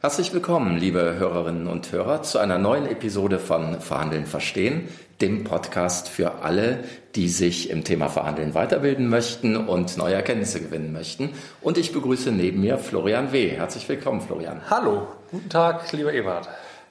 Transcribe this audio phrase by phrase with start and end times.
[0.00, 4.86] Herzlich willkommen, liebe Hörerinnen und Hörer, zu einer neuen Episode von Verhandeln verstehen,
[5.20, 6.84] dem Podcast für alle,
[7.16, 11.30] die sich im Thema Verhandeln weiterbilden möchten und neue Erkenntnisse gewinnen möchten.
[11.62, 13.48] Und ich begrüße neben mir Florian W.
[13.48, 14.60] Herzlich willkommen, Florian.
[14.70, 16.48] Hallo, guten Tag, lieber Ebert.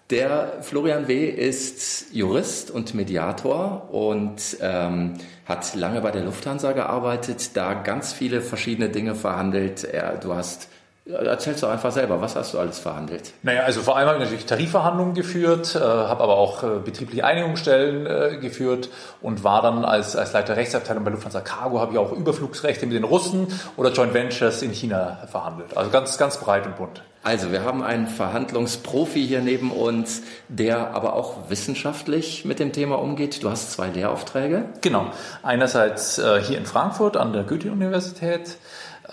[0.10, 1.30] Der Florian W.
[1.30, 5.14] ist Jurist und Mediator und ähm,
[5.46, 9.86] hat lange bei der Lufthansa gearbeitet, da ganz viele verschiedene Dinge verhandelt.
[9.86, 10.68] Er, du hast
[11.10, 13.32] Erzählst du einfach selber, was hast du alles verhandelt?
[13.42, 17.24] Naja, also vor allem habe ich natürlich Tarifverhandlungen geführt, äh, habe aber auch äh, betriebliche
[17.24, 18.90] Einigungsstellen äh, geführt
[19.22, 22.96] und war dann als, als Leiter Rechtsabteilung bei Lufthansa Cargo, habe ich auch Überflugsrechte mit
[22.96, 25.78] den Russen oder Joint Ventures in China verhandelt.
[25.78, 27.02] Also ganz, ganz breit und bunt.
[27.24, 33.00] Also wir haben einen Verhandlungsprofi hier neben uns, der aber auch wissenschaftlich mit dem Thema
[33.00, 33.44] umgeht.
[33.44, 34.66] Du hast zwei Lehraufträge.
[34.82, 35.08] Genau.
[35.44, 38.58] Einerseits äh, hier in Frankfurt an der Goethe-Universität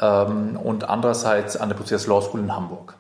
[0.00, 2.96] ähm, und andererseits an der Prozess Law School in Hamburg.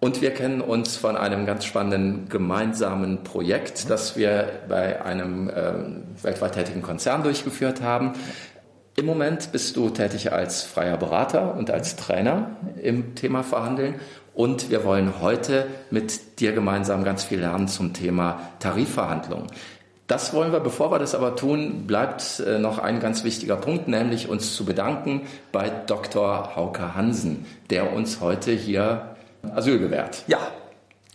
[0.00, 5.74] Und wir kennen uns von einem ganz spannenden gemeinsamen Projekt, das wir bei einem äh,
[6.24, 8.14] weltweit tätigen Konzern durchgeführt haben.
[8.96, 13.94] Im Moment bist du tätig als freier Berater und als Trainer im Thema Verhandeln.
[14.34, 19.46] Und wir wollen heute mit dir gemeinsam ganz viel lernen zum Thema Tarifverhandlungen.
[20.12, 23.88] Das wollen wir, bevor wir das aber tun, bleibt äh, noch ein ganz wichtiger Punkt,
[23.88, 26.54] nämlich uns zu bedanken bei Dr.
[26.54, 29.16] Hauke Hansen, der uns heute hier
[29.54, 30.24] Asyl gewährt.
[30.26, 30.36] Ja,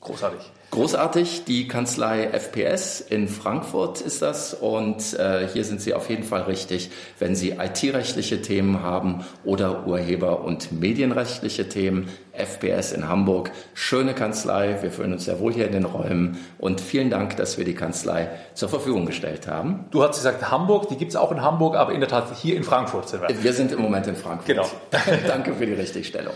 [0.01, 0.51] großartig.
[0.69, 6.23] Großartig, die Kanzlei FPS in Frankfurt ist das und äh, hier sind Sie auf jeden
[6.23, 12.09] Fall richtig, wenn Sie IT-rechtliche Themen haben oder Urheber- und medienrechtliche Themen.
[12.33, 16.79] FPS in Hamburg, schöne Kanzlei, wir fühlen uns sehr wohl hier in den Räumen und
[16.79, 19.85] vielen Dank, dass wir die Kanzlei zur Verfügung gestellt haben.
[19.89, 22.55] Du hast gesagt Hamburg, die gibt es auch in Hamburg, aber in der Tat hier
[22.55, 23.43] in Frankfurt sind wir.
[23.43, 24.45] Wir sind im Moment in Frankfurt.
[24.45, 24.69] Genau.
[25.27, 26.33] Danke für die Richtigstellung.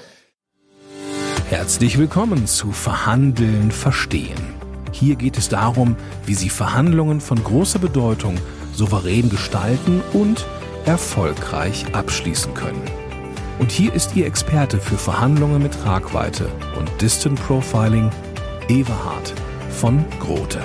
[1.51, 4.39] Herzlich willkommen zu Verhandeln verstehen.
[4.93, 8.37] Hier geht es darum, wie Sie Verhandlungen von großer Bedeutung
[8.71, 10.45] souverän gestalten und
[10.85, 12.81] erfolgreich abschließen können.
[13.59, 16.47] Und hier ist Ihr Experte für Verhandlungen mit Tragweite
[16.79, 18.09] und Distant Profiling,
[18.69, 19.33] Everhard
[19.71, 20.61] von Grote.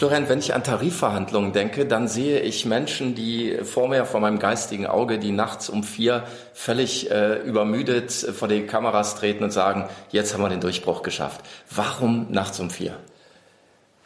[0.00, 4.38] Florian, wenn ich an Tarifverhandlungen denke, dann sehe ich Menschen, die vor mir, vor meinem
[4.38, 6.24] geistigen Auge, die nachts um vier
[6.54, 11.42] völlig äh, übermüdet vor die Kameras treten und sagen, jetzt haben wir den Durchbruch geschafft.
[11.70, 12.96] Warum nachts um vier?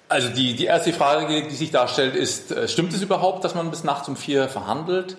[0.09, 3.71] Also die, die erste Frage, die sich darstellt, ist, äh, stimmt es überhaupt, dass man
[3.71, 5.17] bis nachts um vier verhandelt?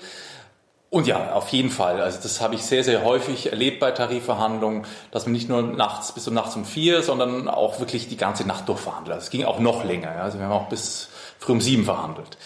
[0.89, 2.01] Und ja, auf jeden Fall.
[2.01, 6.13] Also das habe ich sehr, sehr häufig erlebt bei Tarifverhandlungen, dass man nicht nur nachts
[6.13, 9.13] bis um nachts um vier, sondern auch wirklich die ganze Nacht durchverhandelt.
[9.15, 10.11] Also es ging auch noch länger.
[10.21, 11.09] Also wir haben auch bis
[11.39, 12.37] früh um sieben verhandelt.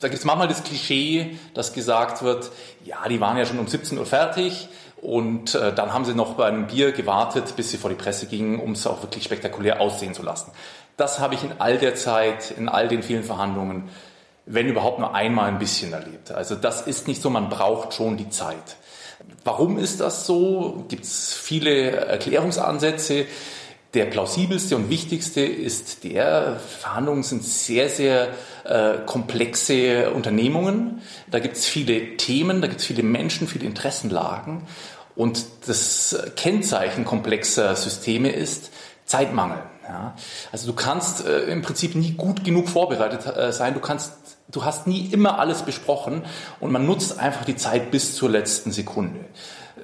[0.00, 2.50] Da gibt es manchmal das Klischee, dass gesagt wird,
[2.84, 4.68] ja, die waren ja schon um 17 Uhr fertig
[5.00, 8.26] und äh, dann haben sie noch bei einem Bier gewartet, bis sie vor die Presse
[8.26, 10.50] gingen, um es auch wirklich spektakulär aussehen zu lassen.
[10.96, 13.90] Das habe ich in all der Zeit, in all den vielen Verhandlungen
[14.46, 16.30] wenn überhaupt nur einmal ein bisschen erlebt.
[16.30, 18.76] Also das ist nicht so, man braucht schon die Zeit.
[19.44, 20.84] Warum ist das so?
[20.88, 23.26] Gibt es viele Erklärungsansätze.
[23.94, 28.28] Der plausibelste und wichtigste ist der, Verhandlungen sind sehr, sehr
[28.64, 31.02] äh, komplexe Unternehmungen.
[31.30, 34.66] Da gibt es viele Themen, da gibt es viele Menschen, viele Interessenlagen.
[35.14, 38.70] Und das Kennzeichen komplexer Systeme ist
[39.06, 39.62] Zeitmangel.
[39.88, 40.14] Ja?
[40.52, 43.72] Also du kannst äh, im Prinzip nie gut genug vorbereitet äh, sein.
[43.72, 44.12] Du kannst
[44.48, 46.22] du hast nie immer alles besprochen
[46.60, 49.24] und man nutzt einfach die Zeit bis zur letzten Sekunde.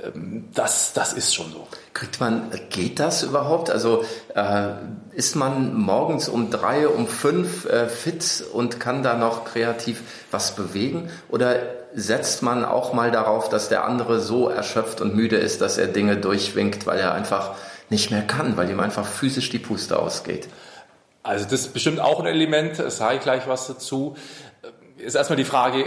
[0.05, 1.67] Ähm, das, das ist schon so.
[1.95, 3.71] Kriegt man, geht das überhaupt?
[3.71, 4.71] Also äh,
[5.12, 10.55] ist man morgens um drei, um fünf äh, fit und kann da noch kreativ was
[10.55, 11.11] bewegen?
[11.28, 11.56] Oder
[11.95, 15.89] setzt man auch mal darauf, dass der andere so erschöpft und müde ist, dass er
[15.89, 17.53] Dinge durchwinkt, weil er einfach
[17.91, 20.49] nicht mehr kann, weil ihm einfach physisch die Puste ausgeht?
[21.22, 24.17] Also das ist bestimmt auch ein Element, sage ich gleich was dazu
[24.98, 25.84] ist erstmal die Frage,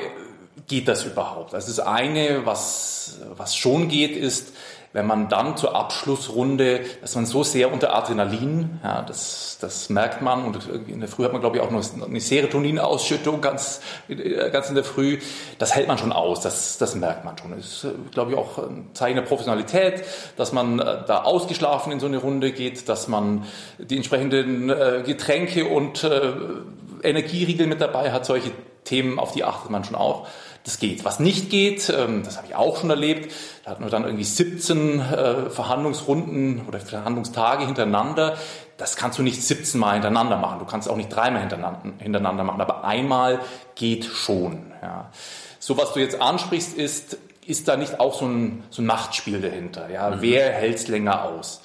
[0.68, 1.54] geht das überhaupt?
[1.54, 4.54] Also das eine, was, was schon geht, ist,
[4.96, 10.22] wenn man dann zur Abschlussrunde, dass man so sehr unter Adrenalin, ja, das, das merkt
[10.22, 14.70] man, und in der Früh hat man, glaube ich, auch noch eine Serotoninausschüttung ganz, ganz
[14.70, 15.20] in der Früh,
[15.58, 17.52] das hält man schon aus, das, das merkt man schon.
[17.52, 20.02] Das ist, glaube ich, auch ein Zeichen der Professionalität,
[20.38, 23.44] dass man äh, da ausgeschlafen in so eine Runde geht, dass man
[23.78, 26.32] die entsprechenden äh, Getränke und äh,
[27.04, 28.52] Energieriegel mit dabei hat, solche
[28.86, 30.28] Themen, auf die achtet man schon auch.
[30.64, 31.06] Das geht.
[31.06, 33.32] Was nicht geht, ähm, das habe ich auch schon erlebt,
[33.64, 38.38] da hatten wir dann irgendwie 17 äh, Verhandlungsrunden oder Verhandlungstage hintereinander.
[38.78, 40.60] Das kannst du nicht 17 Mal hintereinander machen.
[40.60, 42.62] Du kannst auch nicht dreimal hintereinander, hintereinander machen.
[42.62, 43.40] Aber einmal
[43.76, 44.72] geht schon.
[44.82, 45.12] Ja.
[45.60, 49.42] So was du jetzt ansprichst, ist, ist da nicht auch so ein, so ein Machtspiel
[49.42, 49.90] dahinter?
[49.90, 50.10] Ja?
[50.10, 50.22] Mhm.
[50.22, 51.62] Wer hält es länger aus?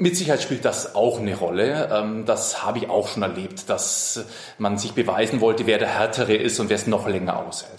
[0.00, 1.88] Mit Sicherheit spielt das auch eine Rolle.
[1.92, 4.24] Ähm, das habe ich auch schon erlebt, dass
[4.56, 7.72] man sich beweisen wollte, wer der Härtere ist und wer es noch länger aushält.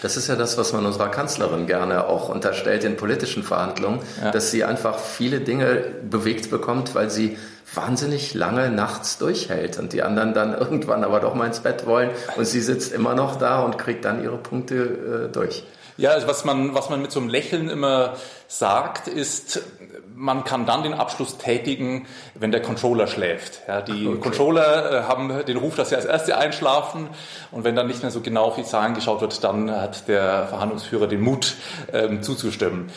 [0.00, 4.30] Das ist ja das, was man unserer Kanzlerin gerne auch unterstellt in politischen Verhandlungen, ja.
[4.30, 7.36] dass sie einfach viele Dinge bewegt bekommt, weil sie
[7.74, 12.10] wahnsinnig lange nachts durchhält und die anderen dann irgendwann aber doch mal ins Bett wollen
[12.36, 15.64] und sie sitzt immer noch da und kriegt dann ihre Punkte äh, durch.
[15.96, 18.14] Ja, was man, was man mit so einem Lächeln immer
[18.48, 19.62] sagt, ist,
[20.14, 23.62] man kann dann den Abschluss tätigen, wenn der Controller schläft.
[23.68, 24.20] Ja, die okay.
[24.20, 27.08] Controller äh, haben den Ruf, dass sie als Erste einschlafen
[27.50, 30.46] und wenn dann nicht mehr so genau auf die Zahlen geschaut wird, dann hat der
[30.48, 31.54] Verhandlungsführer den Mut
[31.92, 32.90] ähm, zuzustimmen.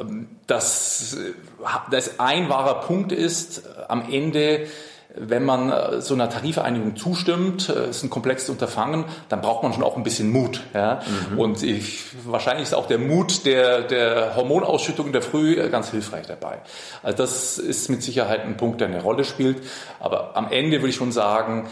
[0.00, 1.32] Ähm, das, äh,
[1.90, 4.66] das ein wahrer Punkt ist, am Ende
[5.18, 9.72] wenn man äh, so einer Tarifeinigung zustimmt, äh, ist ein komplexes Unterfangen, dann braucht man
[9.72, 10.62] schon auch ein bisschen Mut.
[10.74, 11.00] Ja?
[11.30, 11.38] Mhm.
[11.38, 15.90] Und ich, wahrscheinlich ist auch der Mut der, der Hormonausschüttung in der Früh äh, ganz
[15.90, 16.58] hilfreich dabei.
[17.02, 19.62] Also das ist mit Sicherheit ein Punkt, der eine Rolle spielt.
[20.00, 21.68] Aber am Ende würde ich schon sagen,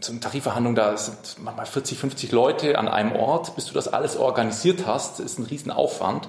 [0.00, 3.88] so eine Tarifverhandlung, da sind manchmal 40, 50 Leute an einem Ort, bis du das
[3.88, 6.28] alles organisiert hast, ist ein Riesenaufwand.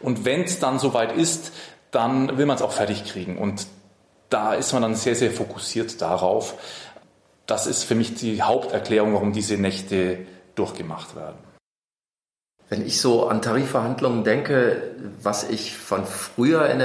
[0.00, 1.52] Und wenn es dann soweit ist,
[1.90, 3.38] dann will man es auch fertig kriegen.
[3.38, 3.66] Und
[4.28, 6.54] da ist man dann sehr, sehr fokussiert darauf.
[7.46, 10.18] Das ist für mich die Haupterklärung, warum diese Nächte
[10.54, 11.48] durchgemacht werden.
[12.70, 14.82] Wenn ich so an Tarifverhandlungen denke,
[15.22, 16.80] was ich von früher in,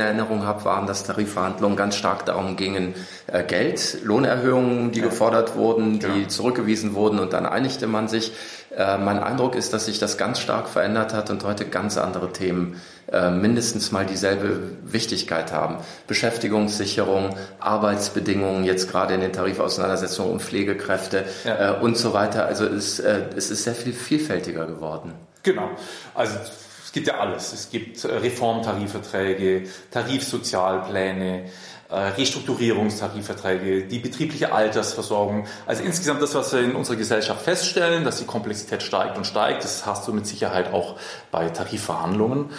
[0.00, 2.94] Erinnerung habe, waren, dass Tarifverhandlungen ganz stark darum gingen,
[3.28, 5.06] äh, Geld, Lohnerhöhungen, die ja.
[5.06, 6.28] gefordert wurden, die ja.
[6.28, 8.32] zurückgewiesen wurden und dann einigte man sich.
[8.76, 12.32] Äh, mein Eindruck ist, dass sich das ganz stark verändert hat und heute ganz andere
[12.32, 12.80] Themen
[13.12, 15.78] äh, mindestens mal dieselbe Wichtigkeit haben.
[16.06, 21.72] Beschäftigungssicherung, Arbeitsbedingungen, jetzt gerade in den Tarifauseinandersetzungen um Pflegekräfte ja.
[21.72, 22.46] und so weiter.
[22.46, 25.12] Also es, es ist sehr viel vielfältiger geworden.
[25.42, 25.70] Genau.
[26.14, 26.36] Also
[26.84, 27.52] es gibt ja alles.
[27.52, 31.44] Es gibt Reformtarifverträge, Tarifsozialpläne,
[31.90, 35.46] äh, Restrukturierungstarifverträge, die betriebliche Altersversorgung.
[35.66, 39.64] Also insgesamt das, was wir in unserer Gesellschaft feststellen, dass die Komplexität steigt und steigt,
[39.64, 40.96] das hast du mit Sicherheit auch
[41.30, 42.50] bei Tarifverhandlungen.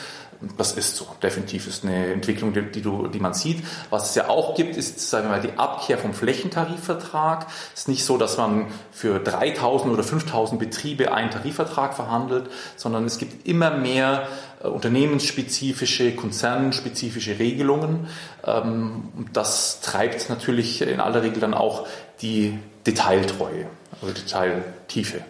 [0.57, 1.05] Das ist so.
[1.21, 3.61] Definitiv ist eine Entwicklung, die, die, du, die man sieht.
[3.89, 7.47] Was es ja auch gibt, ist, sagen wir mal, die Abkehr vom Flächentarifvertrag.
[7.73, 13.03] Es ist nicht so, dass man für 3000 oder 5000 Betriebe einen Tarifvertrag verhandelt, sondern
[13.03, 14.29] es gibt immer mehr
[14.63, 18.07] äh, unternehmensspezifische, konzernspezifische Regelungen.
[18.45, 21.85] Ähm, das treibt natürlich in aller Regel dann auch
[22.21, 23.67] die Detailtreue,
[24.01, 25.21] also Detailtiefe.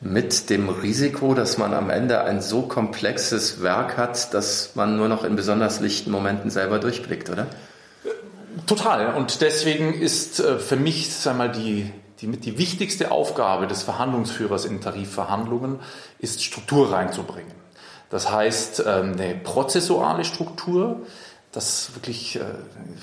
[0.00, 5.08] Mit dem Risiko, dass man am Ende ein so komplexes Werk hat, dass man nur
[5.08, 7.46] noch in besonders lichten Momenten selber durchblickt, oder?
[8.66, 9.14] Total.
[9.14, 11.90] Und deswegen ist äh, für mich sag mal, die,
[12.20, 15.80] die, die wichtigste Aufgabe des Verhandlungsführers in Tarifverhandlungen
[16.18, 17.52] ist, Struktur reinzubringen.
[18.10, 21.00] Das heißt, ähm, eine prozessuale Struktur,
[21.56, 22.44] dass wirklich äh,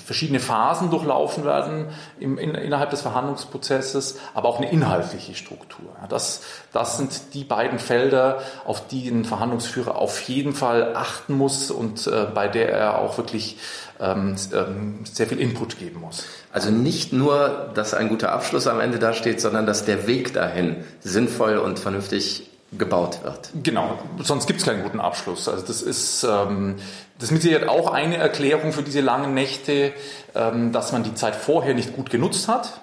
[0.06, 1.88] verschiedene Phasen durchlaufen werden
[2.20, 5.90] im, in, innerhalb des Verhandlungsprozesses, aber auch eine inhaltliche Struktur.
[6.08, 6.42] Das,
[6.72, 12.06] das sind die beiden Felder, auf die ein Verhandlungsführer auf jeden Fall achten muss und
[12.06, 13.58] äh, bei der er auch wirklich
[14.00, 16.24] ähm, ähm, sehr viel Input geben muss.
[16.52, 20.84] Also nicht nur, dass ein guter Abschluss am Ende dasteht, sondern dass der Weg dahin
[21.02, 23.50] sinnvoll und vernünftig gebaut wird.
[23.64, 25.48] Genau, sonst gibt es keinen guten Abschluss.
[25.48, 26.76] Also das ist, ähm,
[27.18, 29.94] das ist mit Sicherheit auch eine Erklärung für diese langen Nächte,
[30.36, 32.82] ähm, dass man die Zeit vorher nicht gut genutzt hat.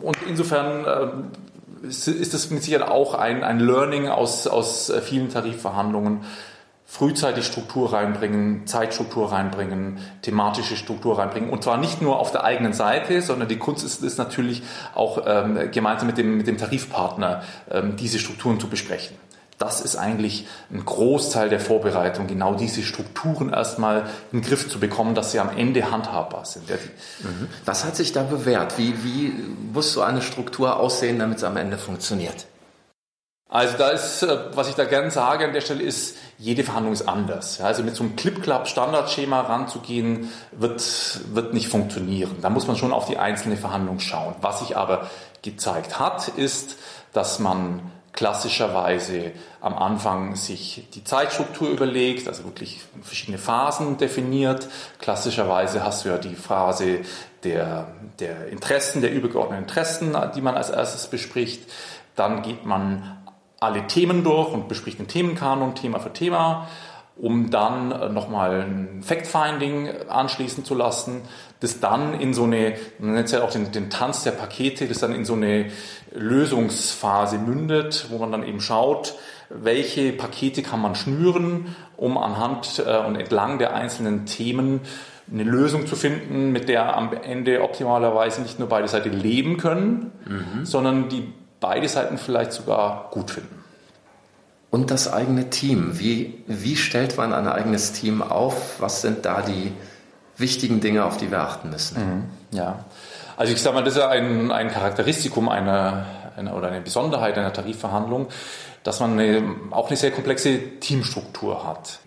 [0.00, 5.00] Und insofern ähm, ist, ist das mit Sicherheit auch ein, ein Learning aus, aus äh,
[5.00, 6.24] vielen Tarifverhandlungen,
[6.86, 11.50] frühzeitig Struktur reinbringen, Zeitstruktur reinbringen, thematische Struktur reinbringen.
[11.50, 14.62] Und zwar nicht nur auf der eigenen Seite, sondern die Kunst ist es natürlich
[14.94, 19.16] auch ähm, gemeinsam mit dem, mit dem Tarifpartner ähm, diese Strukturen zu besprechen.
[19.58, 24.78] Das ist eigentlich ein Großteil der Vorbereitung, genau diese Strukturen erstmal in den Griff zu
[24.78, 26.68] bekommen, dass sie am Ende handhabbar sind.
[26.68, 27.48] Mhm.
[27.64, 28.76] Was hat sich da bewährt?
[28.76, 29.32] Wie, wie
[29.72, 32.46] muss so eine Struktur aussehen, damit es am Ende funktioniert?
[33.48, 36.92] Also da ist, äh, was ich da gerne sage an der Stelle ist, jede Verhandlung
[36.92, 37.60] ist anders.
[37.60, 42.36] Also mit so einem Clip-Clap-Standardschema ranzugehen, wird, wird nicht funktionieren.
[42.42, 44.34] Da muss man schon auf die einzelne Verhandlung schauen.
[44.40, 45.08] Was sich aber
[45.42, 46.76] gezeigt hat, ist,
[47.12, 54.68] dass man klassischerweise am Anfang sich die Zeitstruktur überlegt, also wirklich verschiedene Phasen definiert.
[54.98, 57.00] Klassischerweise hast du ja die Phase
[57.44, 57.88] der,
[58.18, 61.70] der Interessen, der übergeordneten Interessen, die man als erstes bespricht.
[62.16, 63.15] Dann geht man
[63.66, 66.68] alle Themen durch und bespricht den Themenkanon Thema für Thema.
[67.18, 71.22] um dann äh, nochmal ein Fact-Finding anschließen zu lassen,
[71.60, 74.86] das dann in so eine, man nennt es ja auch den, den Tanz der Pakete,
[74.86, 75.70] das dann in so eine
[76.14, 79.14] Lösungsphase mündet, wo man dann eben schaut,
[79.48, 84.80] welche Pakete kann man schnüren, um anhand äh, und entlang der einzelnen Themen
[85.32, 90.12] eine Lösung zu finden, mit der am Ende optimalerweise nicht nur beide Seiten leben können,
[90.24, 90.66] mhm.
[90.66, 93.55] sondern die beide Seiten vielleicht sogar gut finden.
[94.76, 95.98] Und das eigene Team.
[95.98, 98.78] Wie, wie stellt man ein eigenes Team auf?
[98.78, 99.72] Was sind da die
[100.36, 101.96] wichtigen Dinge, auf die wir achten müssen?
[101.96, 102.24] Mhm.
[102.58, 102.84] Ja,
[103.38, 106.04] also ich sage mal, das ist ein, ein Charakteristikum einer,
[106.36, 108.26] einer, oder eine Besonderheit einer Tarifverhandlung,
[108.82, 112.00] dass man eine, auch eine sehr komplexe Teamstruktur hat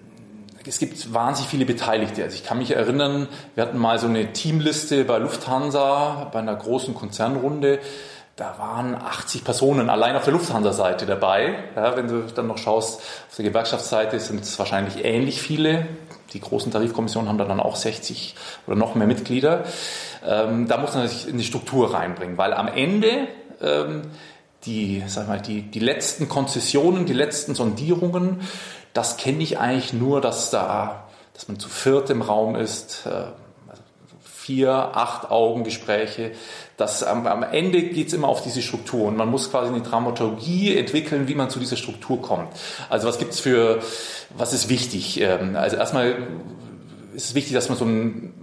[0.67, 2.23] es gibt wahnsinnig viele Beteiligte.
[2.23, 6.55] Also ich kann mich erinnern, wir hatten mal so eine Teamliste bei Lufthansa, bei einer
[6.55, 7.79] großen Konzernrunde.
[8.39, 11.55] Da waren 80 Personen allein auf der Lufthansa-Seite dabei.
[11.75, 15.85] Ja, wenn du dann noch schaust, auf der Gewerkschaftsseite sind es wahrscheinlich ähnlich viele.
[16.31, 19.65] Die großen Tarifkommissionen haben da dann auch 60 oder noch mehr Mitglieder.
[20.25, 23.27] Ähm, da muss man sich in die Struktur reinbringen, weil am Ende
[23.61, 24.03] ähm,
[24.63, 28.39] die, sag mal, die, die letzten Konzessionen, die letzten Sondierungen,
[28.93, 33.25] das kenne ich eigentlich nur, dass da, dass man zu viert im Raum ist, äh,
[34.49, 36.31] vier, acht Augengespräche.
[36.75, 39.83] Das, am, am Ende geht es immer auf diese Struktur und man muss quasi eine
[39.83, 42.47] Dramaturgie entwickeln, wie man zu dieser Struktur kommt.
[42.89, 43.79] Also was gibt's für,
[44.35, 45.21] was ist wichtig?
[45.21, 46.27] Ähm, also erstmal
[47.13, 48.33] ist es wichtig, dass man so ein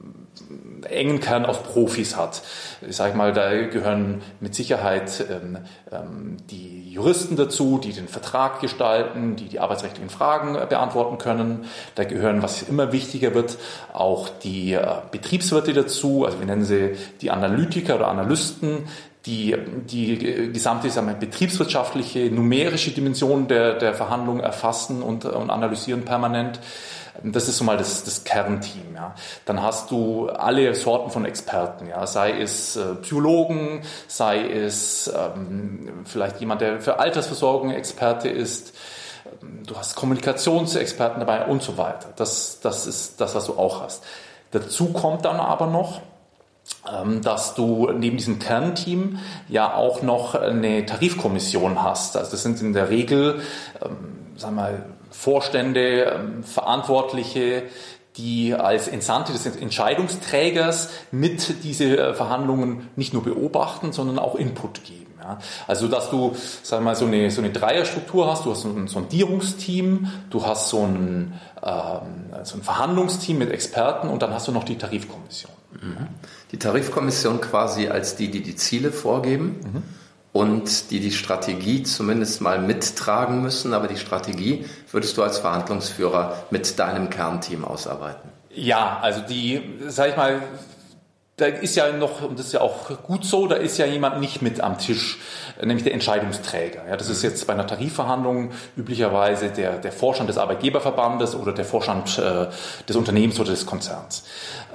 [0.84, 2.42] engen Kern aus Profis hat.
[2.86, 5.58] Ich sage mal, da gehören mit Sicherheit ähm,
[5.90, 11.66] ähm, die Juristen dazu, die den Vertrag gestalten, die die arbeitsrechtlichen Fragen äh, beantworten können.
[11.94, 13.58] Da gehören, was immer wichtiger wird,
[13.92, 18.84] auch die äh, Betriebswirte dazu, also wir nennen sie die Analytiker oder Analysten,
[19.26, 19.56] die
[19.90, 26.60] die gesamte sagen wir, betriebswirtschaftliche, numerische Dimension der, der Verhandlungen erfassen und, und analysieren permanent.
[27.22, 28.94] Das ist so mal das, das Kernteam.
[28.94, 29.14] Ja.
[29.44, 32.06] Dann hast du alle Sorten von Experten, ja.
[32.06, 38.74] sei es äh, Psychologen, sei es ähm, vielleicht jemand, der für Altersversorgung Experte ist.
[39.66, 42.08] Du hast Kommunikationsexperten dabei und so weiter.
[42.16, 44.04] Das, das ist das, was du auch hast.
[44.52, 46.00] Dazu kommt dann aber noch,
[46.92, 49.18] ähm, dass du neben diesem Kernteam
[49.48, 52.16] ja auch noch eine Tarifkommission hast.
[52.16, 53.40] Also das sind in der Regel,
[53.84, 54.82] ähm, sagen wir mal,
[55.16, 57.64] Vorstände, ähm, Verantwortliche,
[58.16, 64.84] die als Entsandte des Entscheidungsträgers mit diese äh, Verhandlungen nicht nur beobachten, sondern auch Input
[64.84, 65.14] geben.
[65.20, 65.38] Ja.
[65.66, 68.88] Also dass du sag mal, so, eine, so eine Dreierstruktur hast, du hast so ein
[68.88, 71.32] Sondierungsteam, du hast so ein,
[71.62, 75.52] ähm, so ein Verhandlungsteam mit Experten und dann hast du noch die Tarifkommission.
[75.72, 76.06] Mhm.
[76.52, 79.60] Die Tarifkommission quasi als die, die die Ziele vorgeben.
[79.72, 79.95] Mhm
[80.36, 83.72] und die die Strategie zumindest mal mittragen müssen.
[83.72, 88.30] Aber die Strategie würdest du als Verhandlungsführer mit deinem Kernteam ausarbeiten.
[88.50, 90.42] Ja, also die, sag ich mal,
[91.36, 94.20] da ist ja noch, und das ist ja auch gut so, da ist ja jemand
[94.20, 95.18] nicht mit am Tisch,
[95.60, 96.88] nämlich der Entscheidungsträger.
[96.88, 101.66] Ja, das ist jetzt bei einer Tarifverhandlung üblicherweise der, der Vorstand des Arbeitgeberverbandes oder der
[101.66, 102.46] Vorstand äh,
[102.88, 104.24] des Unternehmens oder des Konzerns.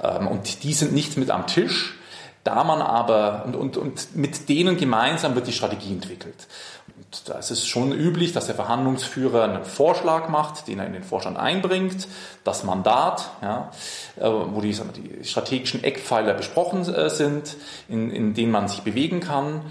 [0.02, 1.98] Ähm, und die sind nicht mit am Tisch.
[2.44, 6.48] Da man aber, und, und, und mit denen gemeinsam wird die Strategie entwickelt.
[6.96, 10.92] Und da ist es schon üblich, dass der Verhandlungsführer einen Vorschlag macht, den er in
[10.92, 12.08] den Vorstand einbringt,
[12.42, 13.70] das Mandat, ja,
[14.16, 17.56] äh, wo die, die strategischen Eckpfeiler besprochen äh, sind,
[17.88, 19.62] in, in denen man sich bewegen kann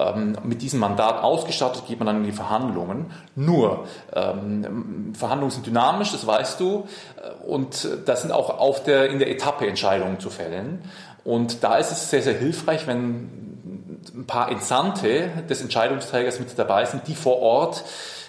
[0.00, 3.10] ähm, mit diesem Mandat ausgestattet geht man dann in die Verhandlungen.
[3.34, 9.10] Nur, ähm, Verhandlungen sind dynamisch, das weißt du, äh, und das sind auch auf der,
[9.10, 10.82] in der Etappe Entscheidungen zu fällen.
[11.24, 13.50] Und da ist es sehr, sehr hilfreich, wenn
[14.14, 17.84] ein paar Entsandte des Entscheidungsträgers mit dabei sind, die vor Ort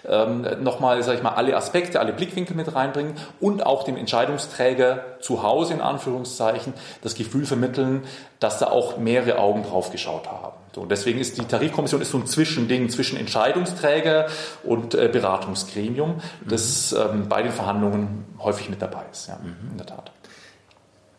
[0.07, 5.03] ähm, nochmal, sag ich mal, alle Aspekte, alle Blickwinkel mit reinbringen und auch dem Entscheidungsträger
[5.19, 8.03] zu Hause in Anführungszeichen das Gefühl vermitteln,
[8.39, 10.57] dass da auch mehrere Augen drauf geschaut haben.
[10.73, 14.27] So, und deswegen ist die Tarifkommission ist so ein Zwischending zwischen Entscheidungsträger
[14.63, 19.71] und äh, Beratungsgremium, das ähm, bei den Verhandlungen häufig mit dabei ist, ja, mhm.
[19.71, 20.11] in der Tat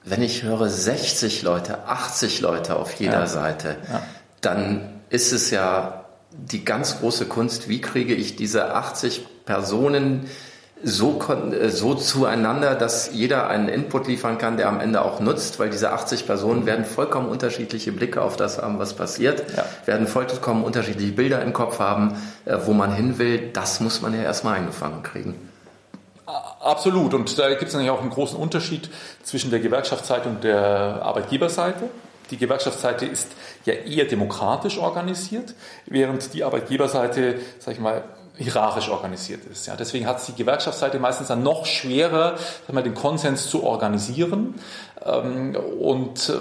[0.04, 3.26] wenn ich höre 60 Leute, 80 Leute auf jeder ja.
[3.26, 4.02] Seite, ja.
[4.40, 10.28] dann ist es ja die ganz große Kunst, wie kriege ich diese 80 Personen
[10.82, 15.58] so, äh, so zueinander, dass jeder einen Input liefern kann, der am Ende auch nutzt,
[15.58, 19.64] weil diese 80 Personen werden vollkommen unterschiedliche Blicke auf das haben, was passiert, ja.
[19.86, 23.50] werden vollkommen unterschiedliche Bilder im Kopf haben, äh, wo man hin will.
[23.52, 25.51] Das muss man ja erstmal eingefangen kriegen.
[26.26, 27.14] Absolut.
[27.14, 28.88] Und da gibt es natürlich auch einen großen Unterschied
[29.22, 31.90] zwischen der Gewerkschaftsseite und der Arbeitgeberseite.
[32.30, 33.28] Die Gewerkschaftsseite ist
[33.64, 35.54] ja eher demokratisch organisiert,
[35.86, 38.04] während die Arbeitgeberseite, sag ich mal,
[38.36, 39.66] hierarchisch organisiert ist.
[39.66, 42.36] Ja, deswegen hat es die Gewerkschaftsseite meistens dann noch schwerer,
[42.70, 44.54] mal, den Konsens zu organisieren.
[45.04, 46.38] Ähm, und äh,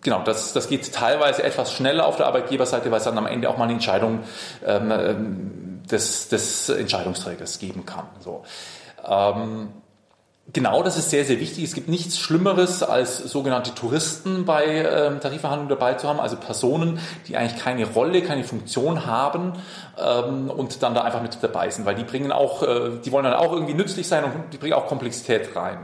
[0.00, 3.48] genau, das, das geht teilweise etwas schneller auf der Arbeitgeberseite, weil es dann am Ende
[3.48, 4.20] auch mal eine Entscheidung
[4.66, 8.04] ähm, ähm des, des Entscheidungsträgers geben kann.
[8.20, 8.44] So.
[9.08, 9.68] Ähm,
[10.50, 11.64] Genau, das ist sehr, sehr wichtig.
[11.64, 17.00] Es gibt nichts Schlimmeres, als sogenannte Touristen bei ähm, Tarifverhandlungen dabei zu haben, also Personen,
[17.26, 19.52] die eigentlich keine Rolle, keine Funktion haben
[19.98, 23.24] ähm, und dann da einfach mit dabei sind, weil die bringen auch, äh, die wollen
[23.24, 25.80] dann auch irgendwie nützlich sein und die bringen auch Komplexität rein.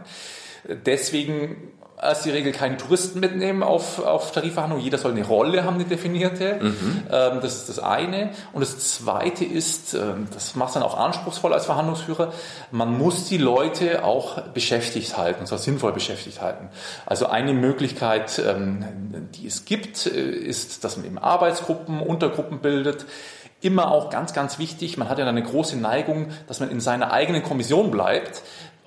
[0.66, 1.74] Deswegen
[2.04, 4.84] als die Regel keine Touristen mitnehmen auf, auf Tarifverhandlungen.
[4.84, 6.58] Jeder soll eine Rolle haben, eine definierte.
[6.61, 7.02] Mhm.
[7.11, 8.30] Ähm, das ist das eine.
[8.52, 12.32] Und das zweite ist, ähm, das macht es dann auch anspruchsvoll als Verhandlungsführer,
[12.70, 16.68] man muss die Leute auch beschäftigt halten, und zwar sinnvoll beschäftigt halten.
[17.06, 18.84] Also eine Möglichkeit, ähm,
[19.34, 23.06] die es gibt, äh, ist, dass man eben Arbeitsgruppen, Untergruppen bildet
[23.61, 24.99] immer auch ganz, ganz wichtig.
[24.99, 28.42] Man hat ja eine große Neigung, dass man in seiner eigenen Kommission bleibt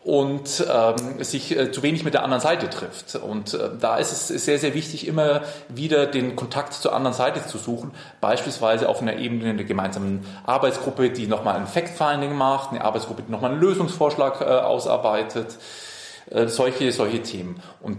[0.07, 3.15] und ähm, sich äh, zu wenig mit der anderen Seite trifft.
[3.15, 7.45] Und äh, da ist es sehr, sehr wichtig, immer wieder den Kontakt zur anderen Seite
[7.45, 12.85] zu suchen, beispielsweise auf einer Ebene der gemeinsamen Arbeitsgruppe, die nochmal ein Fact-Finding macht, eine
[12.85, 15.57] Arbeitsgruppe, die nochmal einen Lösungsvorschlag äh, ausarbeitet,
[16.29, 17.61] äh, solche, solche Themen.
[17.81, 17.97] Und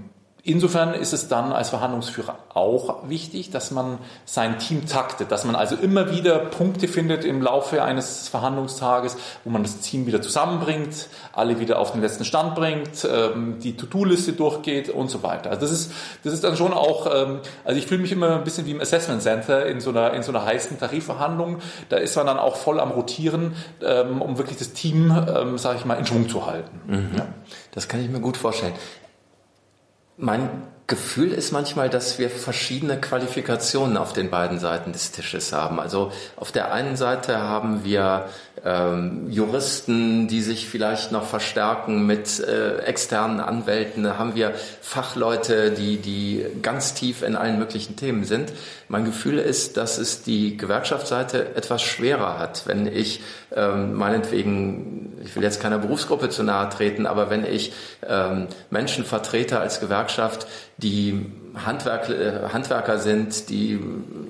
[0.49, 5.55] Insofern ist es dann als Verhandlungsführer auch wichtig, dass man sein Team taktet, dass man
[5.55, 11.09] also immer wieder Punkte findet im Laufe eines Verhandlungstages, wo man das Team wieder zusammenbringt,
[11.35, 15.50] alle wieder auf den letzten Stand bringt, ähm, die To-Do-Liste durchgeht und so weiter.
[15.50, 15.93] Also das ist,
[16.25, 18.81] das ist dann schon auch, ähm, also ich fühle mich immer ein bisschen wie im
[18.81, 21.59] Assessment Center in so einer, in so einer heißen Tarifverhandlung.
[21.90, 23.52] Da ist man dann auch voll am Rotieren,
[23.83, 25.12] ähm, um wirklich das Team,
[25.57, 26.81] sage ich mal, in Schwung zu halten.
[26.87, 27.11] Mhm.
[27.19, 27.26] Ja.
[27.73, 28.73] Das kann ich mir gut vorstellen.
[30.18, 30.50] Mein
[30.88, 35.78] Gefühl ist manchmal, dass wir verschiedene Qualifikationen auf den beiden Seiten des Tisches haben.
[35.80, 38.25] Also auf der einen Seite haben wir
[38.64, 44.02] ähm, Juristen, die sich vielleicht noch verstärken mit äh, externen Anwälten.
[44.02, 48.52] Da haben wir Fachleute, die, die ganz tief in allen möglichen Themen sind.
[48.88, 53.21] Mein Gefühl ist, dass es die Gewerkschaftsseite etwas schwerer hat, wenn ich
[53.54, 57.73] ähm, meinetwegen, ich will jetzt keiner Berufsgruppe zu nahe treten, aber wenn ich
[58.07, 60.47] ähm, Menschen vertrete als Gewerkschaft,
[60.78, 63.78] die Handwerk, äh, Handwerker sind, die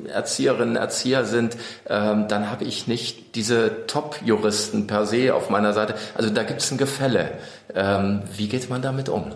[0.09, 1.57] Erzieherinnen, Erzieher sind,
[1.87, 5.95] ähm, dann habe ich nicht diese Top-Juristen per se auf meiner Seite.
[6.15, 7.33] Also da gibt es ein Gefälle.
[7.75, 9.33] Ähm, wie geht man damit um?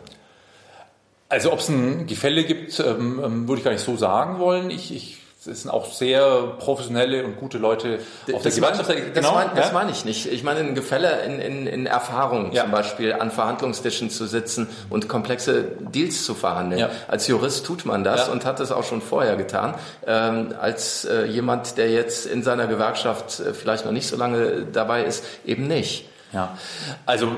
[1.28, 4.70] Also ob es ein Gefälle gibt, ähm, ähm, würde ich gar nicht so sagen wollen.
[4.70, 7.98] Ich, ich es sind auch sehr professionelle und gute Leute
[8.32, 9.10] auf das der Gemeinschaftsseite.
[9.10, 10.26] Genau, das, mein, das meine ich nicht.
[10.26, 12.62] Ich meine ein Gefälle in, in, in Erfahrung, ja.
[12.62, 16.80] zum Beispiel an Verhandlungstischen zu sitzen und komplexe Deals zu verhandeln.
[16.80, 16.90] Ja.
[17.08, 18.32] Als Jurist tut man das ja.
[18.32, 19.74] und hat es auch schon vorher getan.
[20.06, 24.64] Ähm, als äh, jemand, der jetzt in seiner Gewerkschaft äh, vielleicht noch nicht so lange
[24.72, 26.08] dabei ist, eben nicht.
[26.32, 26.56] Ja,
[27.04, 27.32] also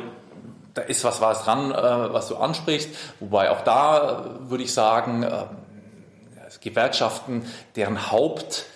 [0.75, 2.91] da ist was was dran, äh, was du ansprichst.
[3.21, 5.45] Wobei auch da äh, würde ich sagen, äh,
[6.65, 7.45] Gewerkschaften,
[7.77, 8.67] deren Haupt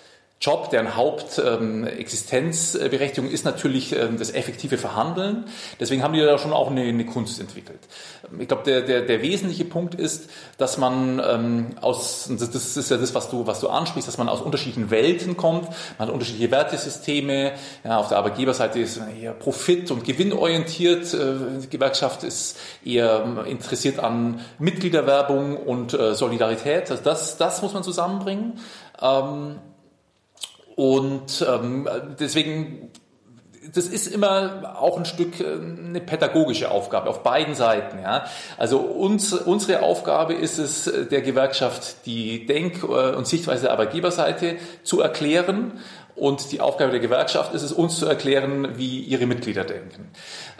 [0.40, 5.46] Job, deren Hauptexistenzberechtigung ähm, ist natürlich ähm, das effektive Verhandeln.
[5.80, 7.80] Deswegen haben die da schon auch eine, eine Kunst entwickelt.
[8.38, 12.98] Ich glaube, der, der, der wesentliche Punkt ist, dass man ähm, aus, das ist ja
[12.98, 15.70] das, was du, was du ansprichst, dass man aus unterschiedlichen Welten kommt.
[15.98, 17.54] Man hat unterschiedliche Wertesysteme.
[17.82, 21.14] Ja, auf der Arbeitgeberseite ist man eher profit- und gewinnorientiert.
[21.14, 26.92] Äh, die Gewerkschaft ist eher ähm, interessiert an Mitgliederwerbung und äh, Solidarität.
[26.92, 28.60] Also das, das muss man zusammenbringen.
[29.02, 29.56] Ähm,
[30.78, 31.88] und ähm,
[32.20, 32.92] deswegen,
[33.74, 37.98] das ist immer auch ein Stück äh, eine pädagogische Aufgabe auf beiden Seiten.
[37.98, 38.26] Ja?
[38.58, 44.58] Also uns, unsere Aufgabe ist es, der Gewerkschaft die Denk- äh, und Sichtweise der Arbeitgeberseite
[44.84, 45.80] zu erklären
[46.18, 50.10] und die Aufgabe der Gewerkschaft ist es, uns zu erklären, wie ihre Mitglieder denken.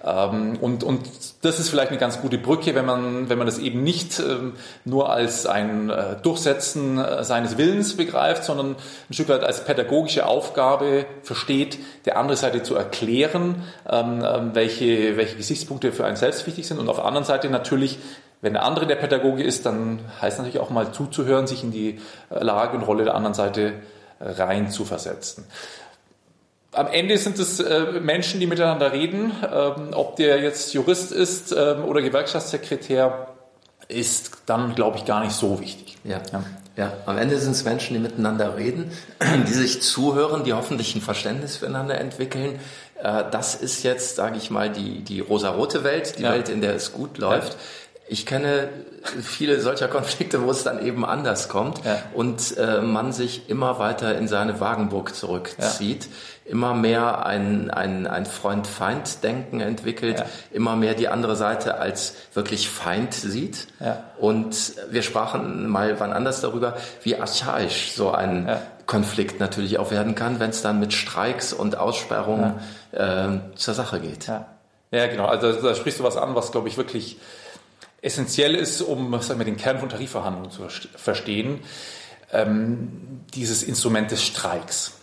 [0.05, 1.09] Ähm, und, und
[1.42, 4.55] das ist vielleicht eine ganz gute Brücke, wenn man, wenn man das eben nicht ähm,
[4.85, 8.77] nur als ein äh, Durchsetzen äh, seines Willens begreift, sondern
[9.11, 15.37] ein Stück weit als pädagogische Aufgabe versteht, der anderen Seite zu erklären, ähm, welche, welche
[15.37, 17.99] Gesichtspunkte für einen selbst wichtig sind und auf der anderen Seite natürlich
[18.40, 21.99] wenn der andere der Pädagoge ist, dann heißt natürlich auch mal zuzuhören, sich in die
[22.31, 23.73] äh, Lage und Rolle der anderen Seite
[24.20, 25.44] rein zu versetzen.
[26.72, 29.33] Am Ende sind es äh, Menschen, die miteinander reden.
[29.42, 33.28] Ähm, ob der jetzt Jurist ist ähm, oder Gewerkschaftssekretär,
[33.88, 35.96] ist dann, glaube ich, gar nicht so wichtig.
[36.04, 36.20] Ja.
[36.33, 36.44] ja.
[36.76, 38.92] Ja, am Ende sind es Menschen, die miteinander reden,
[39.48, 42.61] die sich zuhören, die hoffentlich ein Verständnis füreinander entwickeln.
[43.02, 46.31] Äh, das ist jetzt, sage ich mal, die, die rosarote Welt, die ja.
[46.31, 47.57] Welt, in der es gut läuft.
[48.09, 48.71] Ich kenne
[49.23, 51.99] viele solcher Konflikte, wo es dann eben anders kommt ja.
[52.14, 56.53] und äh, man sich immer weiter in seine Wagenburg zurückzieht, ja.
[56.53, 60.27] immer mehr ein, ein, ein Freund-Feind-Denken entwickelt, ja.
[60.51, 63.68] immer mehr die andere Seite als wirklich Feind sieht.
[64.18, 64.57] Und
[64.90, 68.49] wir sprachen mal wann anders darüber, wie archaisch so ein
[68.87, 72.55] Konflikt natürlich auch werden kann, wenn es dann mit Streiks und Aussperrungen
[72.92, 74.31] äh, zur Sache geht.
[74.90, 75.27] Ja, genau.
[75.27, 77.18] Also da sprichst du was an, was, glaube ich, wirklich
[78.00, 81.61] essentiell ist, um sagen wir, den Kern von Tarifverhandlungen zu verstehen,
[82.32, 84.97] ähm, dieses Instrument des Streiks.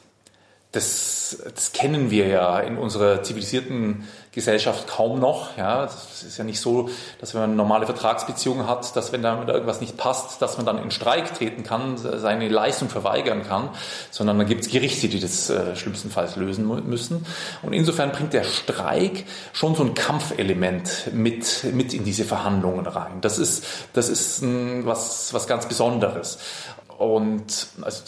[0.76, 5.58] Das, das kennen wir ja in unserer zivilisierten Gesellschaft kaum noch.
[5.58, 6.90] Ja, es ist ja nicht so,
[7.22, 10.78] dass wenn man normale Vertragsbeziehung hat, dass wenn da irgendwas nicht passt, dass man dann
[10.78, 13.70] in Streik treten kann, seine Leistung verweigern kann,
[14.12, 17.26] sondern da gibt es Gerichte, die das äh, schlimmstenfalls lösen müssen.
[17.62, 23.22] Und insofern bringt der Streik schon so ein Kampfelement mit, mit in diese Verhandlungen rein.
[23.22, 26.40] Das ist, das ist ein, was, was ganz Besonderes.
[26.98, 28.04] Und also,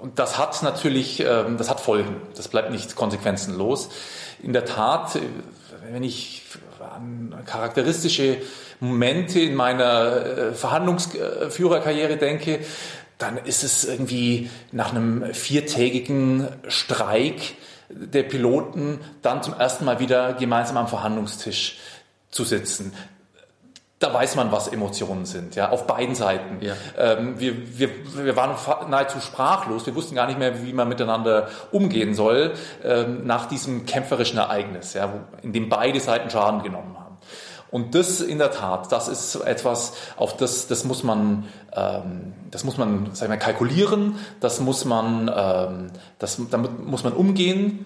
[0.00, 2.16] und das hat natürlich, ähm, das hat Folgen.
[2.36, 3.90] Das bleibt nicht konsequenzenlos.
[4.42, 5.20] In der Tat, äh,
[5.92, 6.42] wenn ich
[6.80, 8.38] an charakteristische
[8.80, 12.60] Momente in meiner äh, Verhandlungsführerkarriere denke,
[13.18, 17.56] dann ist es irgendwie nach einem viertägigen Streik
[17.88, 21.78] der Piloten dann zum ersten Mal wieder gemeinsam am Verhandlungstisch
[22.30, 22.92] zu sitzen
[23.98, 26.64] da weiß man, was Emotionen sind, ja, auf beiden Seiten.
[26.64, 26.74] Ja.
[26.96, 28.54] Ähm, wir, wir, wir waren
[28.88, 32.52] nahezu sprachlos, wir wussten gar nicht mehr, wie man miteinander umgehen soll
[32.84, 37.18] ähm, nach diesem kämpferischen Ereignis, ja, in dem beide Seiten Schaden genommen haben.
[37.70, 42.64] Und das in der Tat, das ist etwas, auf das, das muss man, ähm, das
[42.64, 47.84] muss man, sag ich mal, kalkulieren, das muss man, ähm, das, damit muss man umgehen.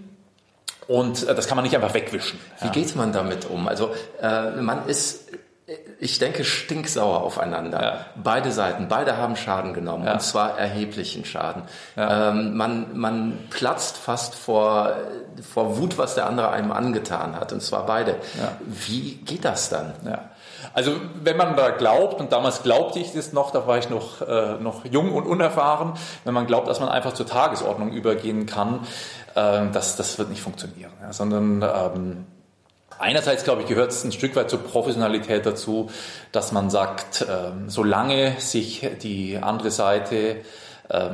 [0.89, 2.39] Und äh, das kann man nicht einfach wegwischen.
[2.61, 3.67] Wie geht man damit um?
[3.67, 5.31] Also äh, man ist
[6.01, 7.83] ich denke, stinksauer aufeinander.
[7.83, 8.07] Ja.
[8.23, 10.15] Beide Seiten, beide haben Schaden genommen, ja.
[10.15, 11.63] und zwar erheblichen Schaden.
[11.97, 12.31] Ja.
[12.31, 14.97] Ähm, man, man platzt fast vor,
[15.53, 18.17] vor Wut, was der andere einem angetan hat, und zwar beide.
[18.67, 19.93] Wie geht das dann?
[20.75, 24.23] Also wenn man da glaubt, und damals glaubte ich das noch, da war ich noch,
[24.23, 28.81] äh, noch jung und unerfahren, wenn man glaubt, dass man einfach zur Tagesordnung übergehen kann,
[29.35, 32.27] äh, das, das wird nicht funktionieren, sondern ähm,
[33.03, 35.91] Einerseits, glaube ich, gehört es ein Stück weit zur Professionalität dazu,
[36.31, 40.37] dass man sagt, ähm, solange sich die andere Seite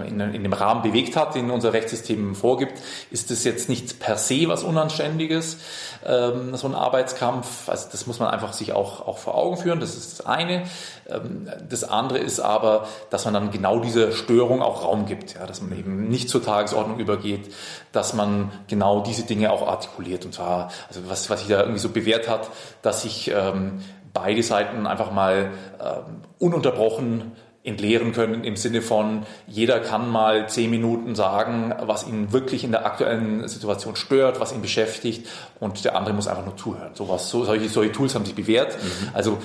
[0.06, 2.74] in, in dem Rahmen bewegt hat, den unser Rechtssystem vorgibt,
[3.10, 5.58] ist das jetzt nicht per se was Unanständiges,
[6.04, 7.68] ähm, so ein Arbeitskampf.
[7.68, 9.80] Also das muss man einfach sich auch, auch vor Augen führen.
[9.80, 10.64] Das ist das eine.
[11.08, 15.46] Ähm, das andere ist aber, dass man dann genau dieser Störung auch Raum gibt, ja,
[15.46, 17.52] dass man eben nicht zur Tagesordnung übergeht,
[17.92, 20.24] dass man genau diese Dinge auch artikuliert.
[20.24, 22.50] Und zwar, also was, was sich da irgendwie so bewährt hat,
[22.82, 23.80] dass sich ähm,
[24.12, 27.32] beide Seiten einfach mal ähm, ununterbrochen
[27.68, 32.72] entleeren können im Sinne von, jeder kann mal zehn Minuten sagen, was ihn wirklich in
[32.72, 35.28] der aktuellen Situation stört, was ihn beschäftigt
[35.61, 36.90] und der andere muss einfach nur zuhören.
[36.94, 38.76] Sowas, so, solche, solche Tools haben sich bewährt.
[38.83, 39.09] Mhm.
[39.12, 39.38] Also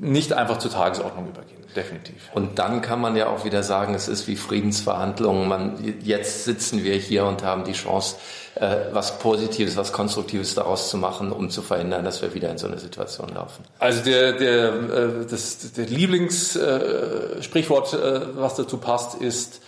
[0.00, 2.30] nicht einfach zur Tagesordnung übergehen, definitiv.
[2.32, 5.46] Und dann kann man ja auch wieder sagen, es ist wie Friedensverhandlungen.
[5.46, 8.16] Man, jetzt sitzen wir hier und haben die Chance,
[8.54, 12.56] äh, was Positives, was Konstruktives daraus zu machen, um zu verhindern, dass wir wieder in
[12.56, 13.62] so eine Situation laufen.
[13.78, 19.60] Also der, der, äh, das, der Lieblingssprichwort, äh, was dazu passt, ist,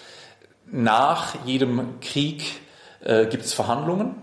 [0.71, 2.63] nach jedem Krieg
[3.05, 4.15] äh, gibt es Verhandlungen.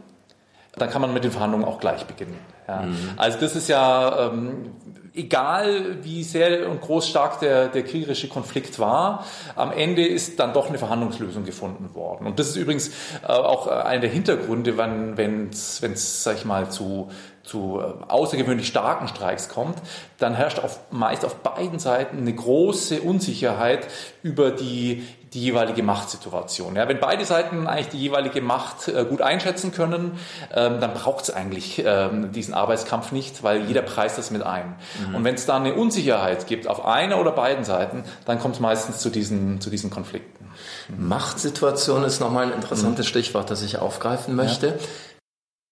[0.80, 2.38] Dann kann man mit den Verhandlungen auch gleich beginnen.
[2.68, 2.82] Ja.
[2.82, 2.96] Mhm.
[3.18, 4.72] Also das ist ja, ähm,
[5.13, 10.54] egal wie sehr und groß stark der, der kriegerische Konflikt war, am Ende ist dann
[10.54, 12.28] doch eine Verhandlungslösung gefunden worden.
[12.28, 12.89] Und das ist übrigens
[13.24, 17.10] äh, auch äh, einer der Hintergründe, wenn es, sag ich mal, zu
[17.50, 19.78] zu äh, außergewöhnlich starken Streiks kommt,
[20.20, 23.88] dann herrscht auf, meist auf beiden Seiten eine große Unsicherheit
[24.22, 26.76] über die, die jeweilige Machtsituation.
[26.76, 30.20] Ja, wenn beide Seiten eigentlich die jeweilige Macht äh, gut einschätzen können,
[30.54, 34.76] ähm, dann braucht es eigentlich ähm, diesen Arbeitskampf nicht, weil jeder preist das mit ein.
[35.08, 35.16] Mhm.
[35.16, 38.62] Und wenn es da eine Unsicherheit gibt auf einer oder beiden Seiten, dann kommt es
[38.62, 40.40] meistens zu diesen, zu diesen Konflikten.
[40.98, 43.10] Machtsituation ist nochmal ein interessantes mhm.
[43.10, 44.68] Stichwort, das ich aufgreifen möchte.
[44.68, 44.74] Ja.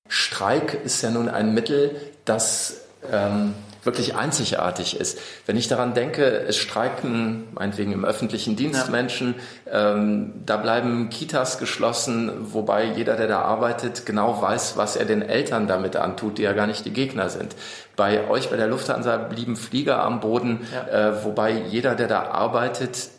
[0.07, 3.53] Streik ist ja nun ein Mittel, das ähm,
[3.87, 5.17] wirklich einzigartig ist.
[5.47, 8.91] Wenn ich daran denke, es streiken meinetwegen im öffentlichen Dienst ja.
[8.91, 9.35] Menschen,
[9.71, 15.23] ähm, da bleiben Kitas geschlossen, wobei jeder, der da arbeitet, genau weiß, was er den
[15.23, 17.55] Eltern damit antut, die ja gar nicht die Gegner sind.
[17.95, 21.09] Bei euch, bei der Lufthansa, blieben Flieger am Boden, ja.
[21.09, 23.09] äh, wobei jeder, der da arbeitet,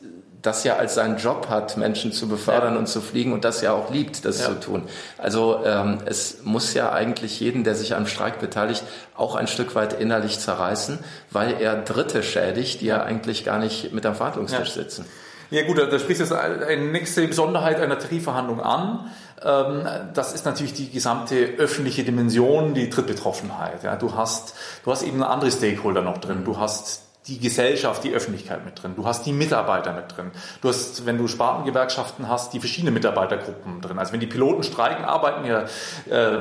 [0.43, 2.79] das ja als seinen Job hat, Menschen zu befördern ja.
[2.79, 4.47] und zu fliegen und das ja auch liebt, das ja.
[4.47, 4.83] zu tun.
[5.17, 8.85] Also ähm, es muss ja eigentlich jeden, der sich am Streik beteiligt,
[9.17, 13.93] auch ein Stück weit innerlich zerreißen, weil er Dritte schädigt, die ja eigentlich gar nicht
[13.93, 15.05] mit am Verhandlungstisch sitzen.
[15.51, 19.11] Ja gut, da sprichst du eine nächste Besonderheit einer Tarifverhandlung an.
[19.43, 23.81] Ähm, das ist natürlich die gesamte öffentliche Dimension, die Drittbetroffenheit.
[24.01, 26.45] Du hast, du hast eben andere Stakeholder noch drin.
[26.45, 28.95] Du hast die Gesellschaft, die Öffentlichkeit mit drin.
[28.97, 30.31] Du hast die Mitarbeiter mit drin.
[30.63, 33.99] Du hast, wenn du Spartengewerkschaften hast, die verschiedenen Mitarbeitergruppen drin.
[33.99, 36.39] Also wenn die Piloten streiken, arbeiten ja äh,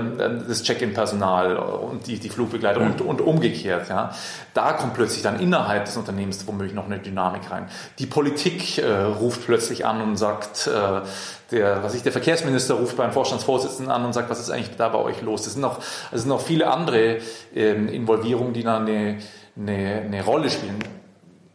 [0.47, 2.91] das Check-in-Personal und die, die Flugbegleiter mhm.
[2.91, 3.89] und, und umgekehrt.
[3.89, 4.13] Ja.
[4.54, 7.67] Da kommt plötzlich dann innerhalb des Unternehmens womöglich noch eine Dynamik rein.
[8.00, 11.02] Die Politik äh, ruft plötzlich an und sagt, äh,
[11.52, 14.89] der, was ich, der Verkehrsminister ruft beim Vorstandsvorsitzenden an und sagt, was ist eigentlich da
[14.89, 15.45] bei euch los?
[15.47, 15.80] Es sind noch,
[16.12, 17.17] es sind noch viele andere
[17.56, 19.19] ähm, Involvierungen, die dann eine
[19.59, 20.79] eine, eine Rolle spielen.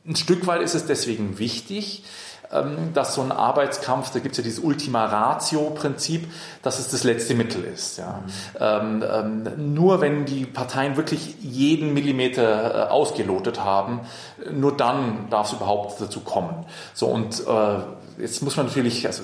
[0.06, 2.04] Ein Stück weit ist es deswegen wichtig,
[2.52, 6.26] ähm, dass so ein Arbeitskampf, da gibt es ja dieses Ultima Ratio-Prinzip,
[6.62, 7.98] dass es das letzte Mittel ist.
[7.98, 8.22] Ja.
[8.60, 9.02] Mhm.
[9.02, 9.04] Ähm,
[9.46, 14.00] ähm, nur wenn die Parteien wirklich jeden Millimeter äh, ausgelotet haben,
[14.50, 16.66] nur dann darf es überhaupt dazu kommen.
[16.94, 19.22] So und äh, jetzt muss man natürlich, also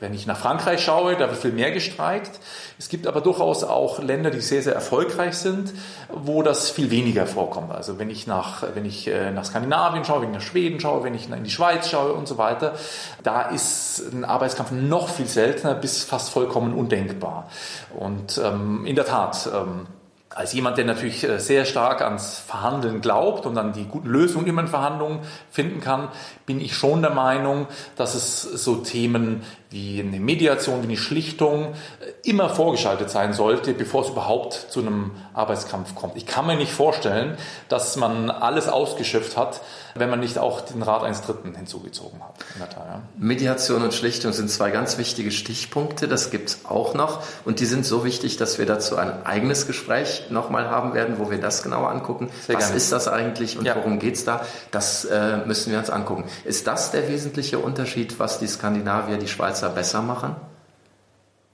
[0.00, 2.40] wenn ich nach Frankreich schaue, da wird viel mehr gestreikt.
[2.78, 5.72] Es gibt aber durchaus auch Länder, die sehr, sehr erfolgreich sind,
[6.10, 7.72] wo das viel weniger vorkommt.
[7.72, 11.04] Also wenn ich nach, wenn ich äh, nach Skandinavien schaue, wenn ich nach Schweden schaue,
[11.04, 12.74] wenn ich in die Schweiz schaue und so weiter,
[13.22, 17.48] da ist ein Arbeitskampf noch viel seltener bis fast vollkommen undenkbar.
[17.96, 19.86] Und ähm, in der Tat, ähm,
[20.34, 24.46] als jemand, der natürlich äh, sehr stark ans Verhandeln glaubt und an die guten Lösungen
[24.46, 26.08] immer in Verhandlungen finden kann,
[26.44, 29.42] bin ich schon der Meinung, dass es so Themen
[29.74, 34.80] wie eine Mediation, wie eine Schlichtung äh, immer vorgeschaltet sein sollte, bevor es überhaupt zu
[34.80, 36.16] einem Arbeitskampf kommt.
[36.16, 37.36] Ich kann mir nicht vorstellen,
[37.68, 39.60] dass man alles ausgeschöpft hat,
[39.96, 42.34] wenn man nicht auch den Rat eines Dritten hinzugezogen hat.
[42.70, 43.02] Tat, ja.
[43.18, 47.66] Mediation und Schlichtung sind zwei ganz wichtige Stichpunkte, das gibt es auch noch und die
[47.66, 51.62] sind so wichtig, dass wir dazu ein eigenes Gespräch nochmal haben werden, wo wir das
[51.64, 52.30] genauer angucken.
[52.46, 52.76] Sehr Was gerne.
[52.76, 53.74] ist das eigentlich und ja.
[53.74, 54.46] worum geht es da?
[54.70, 56.24] Das äh, müssen wir uns angucken.
[56.44, 60.36] Ist das der wesentliche Unterschied, was die Skandinavier, die Schweizer besser machen?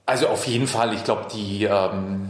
[0.05, 0.93] Also auf jeden Fall.
[0.93, 2.29] Ich glaube, die ähm,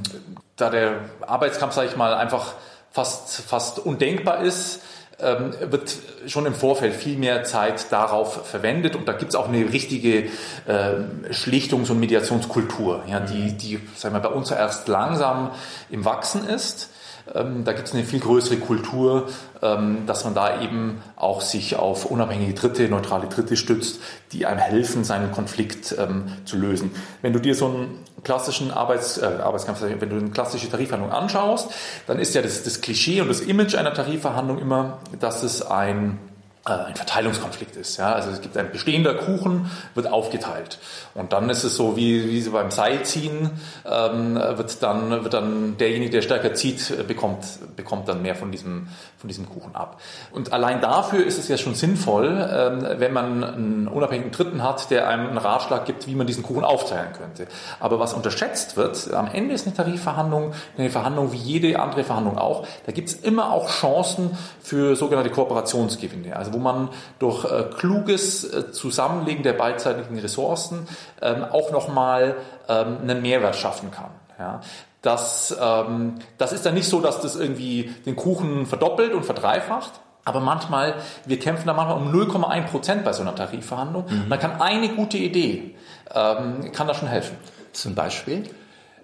[0.56, 2.54] da der Arbeitskampf, sage ich mal, einfach
[2.92, 4.82] fast fast undenkbar ist,
[5.20, 9.48] ähm, wird schon im Vorfeld viel mehr Zeit darauf verwendet und da gibt es auch
[9.48, 10.26] eine richtige
[10.66, 15.52] äh, Schlichtungs- und Mediationskultur, ja, die, die sagen wir, bei uns erst langsam
[15.90, 16.91] im Wachsen ist.
[17.34, 19.28] Ähm, da gibt es eine viel größere Kultur,
[19.62, 24.00] ähm, dass man da eben auch sich auf unabhängige Dritte, neutrale Dritte stützt,
[24.32, 26.92] die einem helfen, seinen Konflikt ähm, zu lösen.
[27.22, 31.72] Wenn du dir so einen klassischen Arbeits, äh, Arbeitskampf, wenn du eine klassische Tarifverhandlung anschaust,
[32.08, 36.20] dann ist ja das, das Klischee und das Image einer Tarifverhandlung immer, dass es ein
[36.64, 37.98] äh, ein Verteilungskonflikt ist.
[37.98, 38.14] Ja?
[38.14, 40.78] Also es gibt ein bestehender Kuchen, wird aufgeteilt.
[41.14, 43.52] Und dann ist es so, wie, wie so beim Seilziehen,
[43.86, 47.46] ähm, wird, dann, wird dann derjenige, der stärker zieht, bekommt,
[47.76, 50.00] bekommt dann mehr von diesem, von diesem Kuchen ab.
[50.32, 54.90] Und allein dafür ist es ja schon sinnvoll, ähm, wenn man einen unabhängigen Dritten hat,
[54.92, 57.48] der einem einen Ratschlag gibt, wie man diesen Kuchen aufteilen könnte.
[57.80, 62.38] Aber was unterschätzt wird, am Ende ist eine Tarifverhandlung eine Verhandlung wie jede andere Verhandlung
[62.38, 62.66] auch.
[62.86, 66.36] Da gibt es immer auch Chancen für sogenannte Kooperationsgewinne.
[66.36, 70.88] Also wo man durch äh, kluges äh, Zusammenlegen der beidseitigen Ressourcen
[71.22, 72.36] ähm, auch nochmal
[72.68, 74.12] ähm, einen Mehrwert schaffen kann.
[74.40, 74.62] Ja.
[75.02, 79.94] Das, ähm, das ist dann nicht so, dass das irgendwie den Kuchen verdoppelt und verdreifacht,
[80.26, 84.06] aber manchmal, wir kämpfen da manchmal um 0,1 Prozent bei so einer Tarifverhandlung.
[84.08, 84.24] Mhm.
[84.24, 85.76] Und dann kann eine gute Idee,
[86.14, 87.38] ähm, kann da schon helfen.
[87.74, 88.44] Zum Beispiel?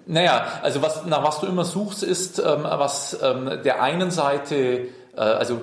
[0.05, 4.55] Naja, also was, nach was du immer suchst, ist, ähm, was ähm, der einen Seite,
[5.15, 5.61] äh, also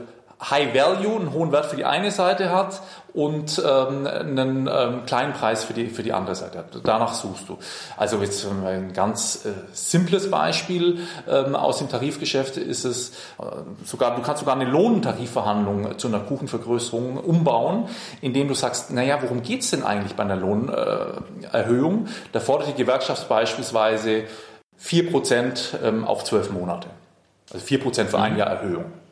[0.50, 2.82] High Value, einen hohen Wert für die eine Seite hat
[3.14, 6.66] und ähm, einen ähm, kleinen Preis für die, für die andere Seite hat.
[6.82, 7.58] Danach suchst du.
[7.96, 13.44] Also jetzt ein ganz äh, simples Beispiel ähm, aus dem Tarifgeschäft ist es äh,
[13.84, 17.88] sogar, du kannst sogar eine Lohntarifverhandlung zu einer Kuchenvergrößerung umbauen,
[18.20, 22.08] indem du sagst, naja, worum geht's denn eigentlich bei einer Lohnerhöhung?
[22.32, 24.24] Da fordert die Gewerkschaft beispielsweise
[24.82, 26.88] 4% ähm, auf zwölf Monate.
[27.52, 28.38] Also 4% für ein mhm.
[28.38, 29.03] Jahr Erhöhung.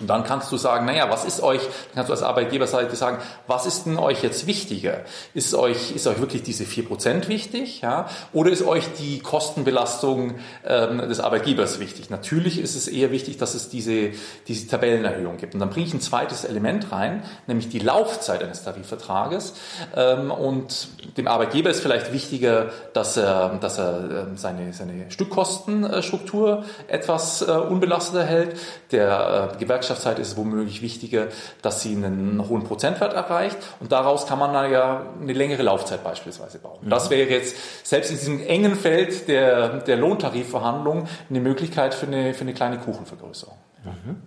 [0.00, 3.18] Und dann kannst du sagen, naja, was ist euch, dann kannst du als Arbeitgeberseite sagen,
[3.46, 5.02] was ist denn euch jetzt wichtiger?
[5.34, 7.82] Ist euch, ist euch wirklich diese vier Prozent wichtig?
[7.82, 8.08] Ja?
[8.32, 12.08] Oder ist euch die Kostenbelastung ähm, des Arbeitgebers wichtig?
[12.08, 14.12] Natürlich ist es eher wichtig, dass es diese,
[14.48, 15.52] diese Tabellenerhöhung gibt.
[15.52, 19.52] Und dann bringe ich ein zweites Element rein, nämlich die Laufzeit eines Tarifvertrages.
[19.94, 26.64] Ähm, und dem Arbeitgeber ist vielleicht wichtiger, dass er, dass er ähm, seine, seine Stückkostenstruktur
[26.88, 28.58] etwas äh, unbelastet erhält.
[28.90, 31.26] Der äh, Gewerkschaftszeit ist es womöglich wichtiger,
[31.60, 36.04] dass sie einen hohen Prozentwert erreicht und daraus kann man dann ja eine längere Laufzeit
[36.04, 36.78] beispielsweise bauen.
[36.82, 36.90] Mhm.
[36.90, 42.32] Das wäre jetzt selbst in diesem engen Feld der, der Lohntarifverhandlungen eine Möglichkeit für eine,
[42.32, 43.56] für eine kleine Kuchenvergrößerung.
[43.84, 44.22] Mhm.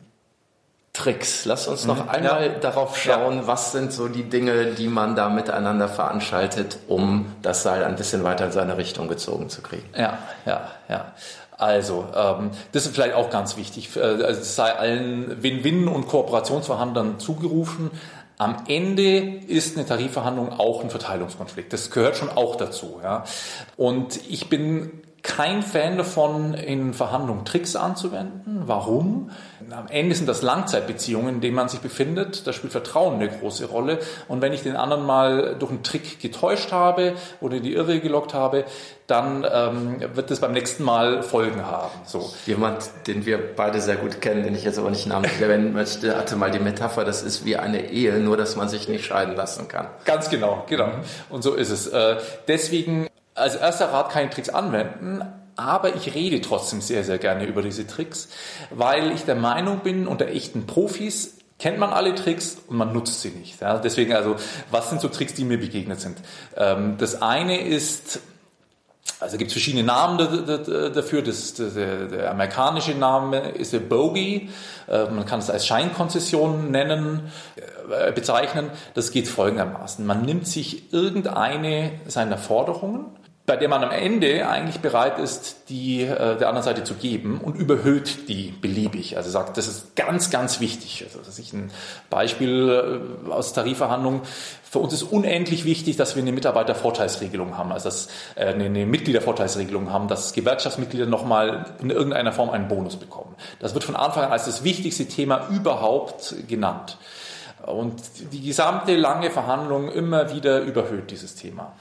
[0.96, 1.46] Tricks.
[1.46, 2.10] Lass uns noch mhm.
[2.10, 2.60] einmal ja.
[2.60, 3.48] darauf schauen, ja.
[3.48, 8.24] was sind so die Dinge, die man da miteinander veranstaltet, um das Seil ein bisschen
[8.24, 9.88] weiter in seine Richtung gezogen zu kriegen.
[9.96, 11.14] Ja, ja, ja.
[11.58, 13.96] Also, ähm, das ist vielleicht auch ganz wichtig.
[13.96, 17.92] Äh, also es sei allen Win-Win- und Kooperationsverhandlern zugerufen.
[18.38, 21.72] Am Ende ist eine Tarifverhandlung auch ein Verteilungskonflikt.
[21.72, 23.00] Das gehört schon auch dazu.
[23.02, 23.24] Ja.
[23.78, 24.92] Und ich bin
[25.26, 28.62] kein Fan davon, in Verhandlungen Tricks anzuwenden.
[28.66, 29.32] Warum?
[29.72, 32.46] Am Ende sind das Langzeitbeziehungen, in denen man sich befindet.
[32.46, 33.98] Da spielt Vertrauen eine große Rolle.
[34.28, 38.00] Und wenn ich den anderen mal durch einen Trick getäuscht habe oder in die Irre
[38.02, 38.66] gelockt habe,
[39.08, 41.92] dann ähm, wird es beim nächsten Mal Folgen haben.
[42.06, 42.32] So.
[42.46, 46.16] Jemand, den wir beide sehr gut kennen, den ich jetzt aber nicht namentlich erwähnen möchte,
[46.16, 49.36] hatte mal die Metapher, das ist wie eine Ehe, nur dass man sich nicht scheiden
[49.36, 49.88] lassen kann.
[50.06, 50.90] Ganz genau, genau.
[51.30, 51.88] Und so ist es.
[51.88, 55.22] Äh, deswegen als erster Rat keine Tricks anwenden,
[55.56, 58.30] aber ich rede trotzdem sehr, sehr gerne über diese Tricks,
[58.72, 63.22] weil ich der Meinung bin, unter echten Profis kennt man alle Tricks und man nutzt
[63.22, 63.62] sie nicht.
[63.62, 64.36] Ja, deswegen also,
[64.72, 66.18] was sind so Tricks, die mir begegnet sind?
[66.58, 68.20] Ähm, das eine ist,
[69.20, 71.22] also gibt es verschiedene Namen dafür.
[71.22, 74.50] Das, der, der, amerikanische Name ist der Bogey.
[74.88, 78.72] Äh, man kann es als Scheinkonzession nennen, äh, bezeichnen.
[78.94, 80.06] Das geht folgendermaßen.
[80.06, 83.06] Man nimmt sich irgendeine seiner Forderungen
[83.46, 87.40] bei der man am Ende eigentlich bereit ist, die äh, der anderen Seite zu geben
[87.40, 89.18] und überhöht die beliebig.
[89.18, 91.04] Also sagt, das ist ganz, ganz wichtig.
[91.06, 91.70] Also das ist ein
[92.10, 94.22] Beispiel äh, aus Tarifverhandlungen.
[94.64, 98.88] Für uns ist unendlich wichtig, dass wir eine Mitarbeitervorteilsregelung haben, also dass äh, eine, eine
[98.88, 103.36] Mitgliedervorteilsregelung haben, dass Gewerkschaftsmitglieder nochmal in irgendeiner Form einen Bonus bekommen.
[103.60, 106.98] Das wird von Anfang an als das wichtigste Thema überhaupt genannt.
[107.66, 111.74] Und die gesamte lange Verhandlung immer wieder überhöht dieses Thema.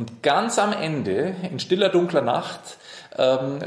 [0.00, 2.78] Und ganz am Ende, in stiller, dunkler Nacht,
[3.18, 3.58] ähm,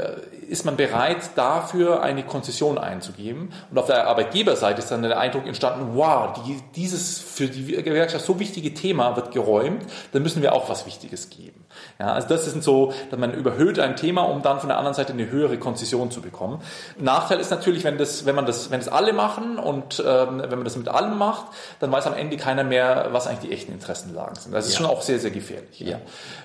[0.48, 3.52] ist man bereit, dafür eine Konzession einzugeben.
[3.70, 8.24] Und auf der Arbeitgeberseite ist dann der Eindruck entstanden, wow, die, dieses für die Gewerkschaft
[8.24, 11.63] so wichtige Thema wird geräumt, dann müssen wir auch was Wichtiges geben.
[11.98, 14.94] Ja, also das ist so, dass man überhöht ein Thema, um dann von der anderen
[14.94, 16.60] Seite eine höhere Konzession zu bekommen.
[16.98, 20.50] Nachteil ist natürlich, wenn das, wenn man das, wenn das alle machen und ähm, wenn
[20.50, 21.46] man das mit allem macht,
[21.80, 24.52] dann weiß am Ende keiner mehr, was eigentlich die echten Interessenlagen sind.
[24.52, 24.78] Das ist ja.
[24.78, 25.78] schon auch sehr, sehr gefährlich.
[25.80, 25.98] Ja.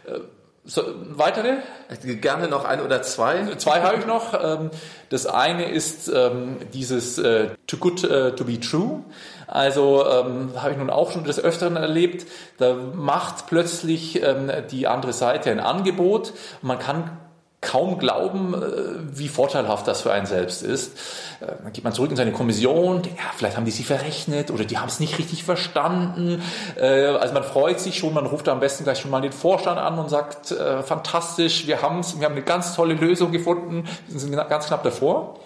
[0.05, 0.19] Äh,
[0.65, 1.57] so, weitere?
[2.03, 3.55] Gerne noch ein oder zwei.
[3.57, 4.33] Zwei habe ich noch.
[4.33, 4.71] Ähm,
[5.09, 9.03] das eine ist ähm, dieses äh, Too Good äh, to be True.
[9.47, 12.27] Also ähm, habe ich nun auch schon des Öfteren erlebt.
[12.57, 14.21] Da macht plötzlich
[14.69, 16.33] die andere Seite ein Angebot.
[16.61, 17.17] Man kann
[17.61, 20.97] kaum glauben, äh, wie vorteilhaft das für einen selbst ist.
[21.41, 24.63] Äh, dann geht man zurück in seine Kommission, ja, vielleicht haben die sie verrechnet oder
[24.63, 26.41] die haben es nicht richtig verstanden.
[26.77, 29.77] Äh, also man freut sich schon, man ruft am besten gleich schon mal den Vorstand
[29.77, 34.19] an und sagt, fantastisch, wir haben es, wir haben eine ganz tolle Lösung gefunden, wir
[34.19, 35.39] sind ganz knapp davor.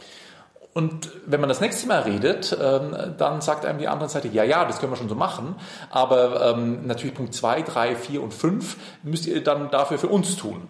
[0.73, 4.43] Und wenn man das nächste Mal redet, ähm, dann sagt einem die andere Seite, ja,
[4.43, 5.55] ja, das können wir schon so machen,
[5.91, 10.35] aber ähm, natürlich Punkt 2, 3, 4 und 5 müsst ihr dann dafür für uns
[10.35, 10.67] tun.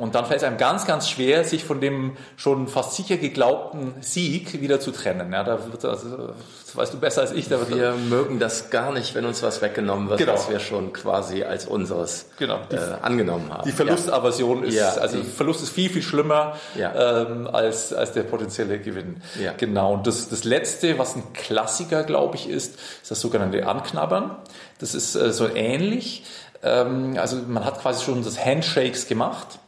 [0.00, 3.94] Und dann fällt es einem ganz, ganz schwer, sich von dem schon fast sicher geglaubten
[4.00, 5.30] Sieg wieder zu trennen.
[5.30, 6.32] Ja, da wird, also,
[6.64, 7.50] das weißt du besser als ich.
[7.50, 10.32] wir mögen das gar nicht, wenn uns was weggenommen wird, genau.
[10.32, 12.60] was wir schon quasi als unseres genau.
[12.70, 13.68] äh, angenommen haben.
[13.68, 14.68] Die Verlustaversion ja.
[14.68, 17.24] ist, ja, also Verlust ist viel, viel schlimmer ja.
[17.26, 19.20] ähm, als, als der potenzielle Gewinn.
[19.38, 19.52] Ja.
[19.54, 19.92] Genau.
[19.92, 24.34] Und das, das Letzte, was ein Klassiker, glaube ich, ist, ist das sogenannte Anknabbern.
[24.78, 26.24] Das ist äh, so ähnlich.
[26.62, 29.58] Ähm, also man hat quasi schon das Handshakes gemacht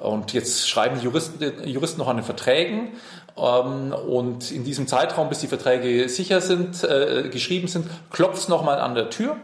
[0.00, 2.92] und jetzt schreiben die Juristen, Juristen noch an den Verträgen.
[3.36, 8.48] Ähm, und in diesem Zeitraum, bis die Verträge sicher sind, äh, geschrieben sind, klopft es
[8.48, 9.36] nochmal an der Tür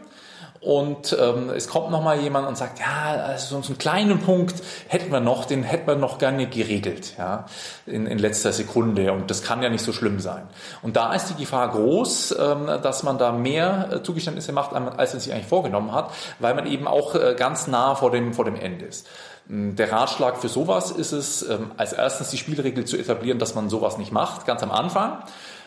[0.61, 4.53] und ähm, es kommt nochmal jemand und sagt, ja, also so einen kleinen Punkt
[4.87, 7.45] hätten wir noch, den hätten wir noch gerne geregelt, ja,
[7.87, 9.11] in, in letzter Sekunde.
[9.11, 10.43] Und das kann ja nicht so schlimm sein.
[10.83, 15.13] Und da ist die Gefahr groß, ähm, dass man da mehr äh, Zugeständnisse macht, als
[15.13, 18.45] man sich eigentlich vorgenommen hat, weil man eben auch äh, ganz nah vor dem, vor
[18.45, 19.07] dem Ende ist.
[19.49, 23.55] Ähm, der Ratschlag für sowas ist es, ähm, als erstens die Spielregel zu etablieren, dass
[23.55, 25.23] man sowas nicht macht, ganz am Anfang.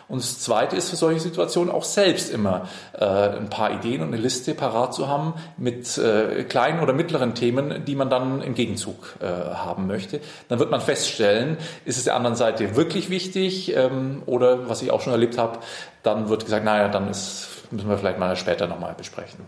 [0.09, 4.09] Und das Zweite ist für solche Situationen auch selbst immer äh, ein paar Ideen und
[4.09, 8.55] eine Liste parat zu haben mit äh, kleinen oder mittleren Themen, die man dann im
[8.55, 10.21] Gegenzug äh, haben möchte.
[10.49, 14.91] Dann wird man feststellen, ist es der anderen Seite wirklich wichtig ähm, oder was ich
[14.91, 15.59] auch schon erlebt habe,
[16.03, 19.41] dann wird gesagt, naja, dann ist, müssen wir vielleicht mal später nochmal besprechen.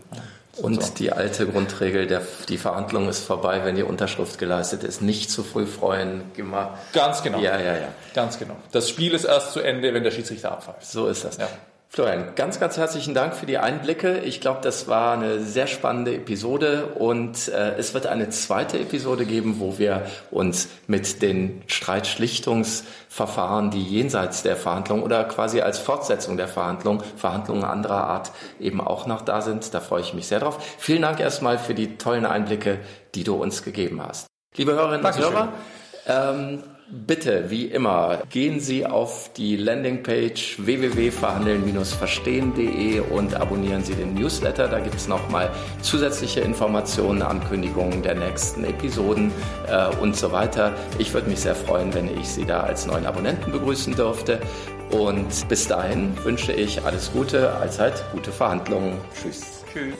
[0.57, 0.93] Und so.
[0.95, 5.01] die alte Grundregel, der, die Verhandlung ist vorbei, wenn die Unterschrift geleistet ist.
[5.01, 6.23] Nicht zu früh freuen.
[6.35, 6.77] Immer.
[6.93, 7.39] Ganz genau.
[7.39, 7.87] Ja, ja, ja.
[8.13, 8.55] Ganz genau.
[8.71, 10.85] Das Spiel ist erst zu Ende, wenn der Schiedsrichter abpfeift.
[10.85, 11.37] So ist das.
[11.37, 11.47] Ja.
[11.89, 14.19] Florian, ganz, ganz herzlichen Dank für die Einblicke.
[14.19, 19.25] Ich glaube, das war eine sehr spannende Episode und äh, es wird eine zweite Episode
[19.25, 26.37] geben, wo wir uns mit den Streitschlichtungsverfahren, die jenseits der Verhandlung oder quasi als Fortsetzung
[26.37, 29.73] der Verhandlung, Verhandlungen anderer Art eben auch noch da sind.
[29.73, 30.59] Da freue ich mich sehr drauf.
[30.77, 32.79] Vielen Dank erstmal für die tollen Einblicke,
[33.15, 34.27] die du uns gegeben hast.
[34.55, 35.53] Liebe Hörerinnen und Hörer,
[36.05, 44.69] ähm, Bitte, wie immer, gehen Sie auf die Landingpage www.verhandeln-verstehen.de und abonnieren Sie den Newsletter.
[44.69, 49.33] Da gibt es nochmal zusätzliche Informationen, Ankündigungen der nächsten Episoden
[49.67, 50.73] äh, und so weiter.
[50.97, 54.39] Ich würde mich sehr freuen, wenn ich Sie da als neuen Abonnenten begrüßen dürfte.
[54.89, 58.93] Und bis dahin wünsche ich alles Gute, allzeit gute Verhandlungen.
[59.13, 59.65] Tschüss.
[59.73, 59.97] Tschüss.